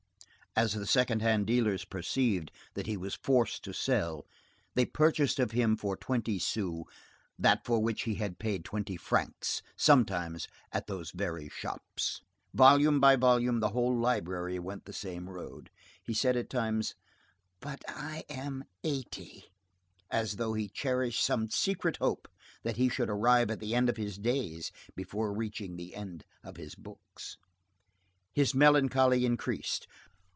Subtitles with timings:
[0.53, 4.25] As the second hand dealers perceived that he was forced to sell,
[4.75, 6.83] they purchased of him for twenty sous
[7.39, 12.19] that for which he had paid twenty francs, sometimes at those very shops.
[12.53, 15.69] Volume by volume, the whole library went the same road.
[16.03, 16.95] He said at times:
[17.61, 19.53] "But I am eighty;"
[20.11, 22.27] as though he cherished some secret hope
[22.63, 26.57] that he should arrive at the end of his days before reaching the end of
[26.57, 27.37] his books.
[28.33, 29.87] His melancholy increased.